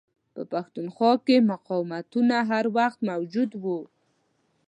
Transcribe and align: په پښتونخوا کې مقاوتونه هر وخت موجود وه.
په 0.33 0.41
پښتونخوا 0.51 1.11
کې 1.25 1.45
مقاوتونه 1.51 2.35
هر 2.49 2.65
وخت 2.77 2.99
موجود 3.11 3.49
وه. 3.63 3.79